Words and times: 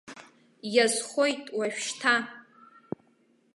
Иазхоит 0.75 1.43
уажәшьҭа! 1.57 2.15